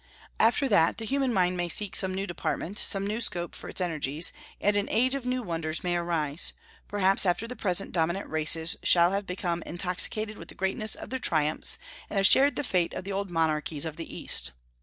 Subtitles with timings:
[0.39, 3.79] After that the human mind may seek some new department, some new scope for its
[3.79, 6.53] energies, and an age of new wonders may arise,
[6.87, 11.19] perhaps after the present dominant races shall have become intoxicated with the greatness of their
[11.19, 11.77] triumphs
[12.09, 14.53] and have shared the fate of the old monarchies of the East.